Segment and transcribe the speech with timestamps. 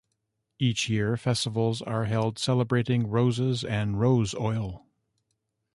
[0.57, 4.87] Each year, festivals are held celebrating roses and rose oil.